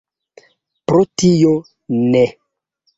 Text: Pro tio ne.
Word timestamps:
Pro 0.93 1.03
tio 1.23 1.55
ne. 2.01 2.29